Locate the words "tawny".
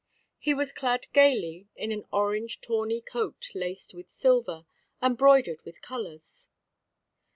2.59-3.01